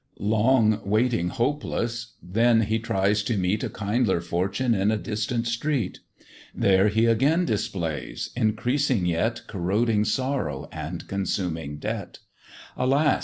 [0.17, 5.99] Long waiting hopeless, then he tries to meet A kinder fortune in a distant street;
[6.55, 12.17] There he again displays, increasing yet Corroding sorrow and consuming debt:
[12.75, 13.19] Alas!